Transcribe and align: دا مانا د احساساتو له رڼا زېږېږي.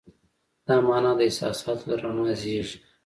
دا 0.67 0.75
مانا 0.87 1.11
د 1.17 1.21
احساساتو 1.27 1.83
له 1.89 1.95
رڼا 2.03 2.33
زېږېږي. 2.41 2.77